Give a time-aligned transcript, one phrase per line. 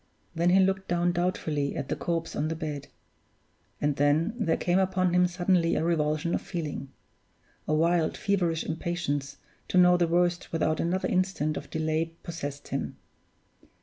[0.33, 2.87] Then he looked down doubtfully at the corpse on the bed;
[3.79, 6.91] and then there came upon him suddenly a revulsion of feeling.
[7.67, 9.37] A wild, feverish impatience
[9.67, 12.97] to know the worst without another instant of delay possessed him.